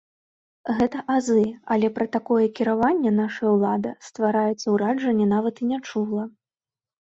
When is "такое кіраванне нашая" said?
2.15-3.51